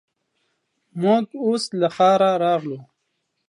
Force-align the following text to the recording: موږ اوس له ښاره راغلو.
موږ 1.01 1.25
اوس 1.43 1.63
له 1.79 1.87
ښاره 1.95 2.31
راغلو. 2.43 2.79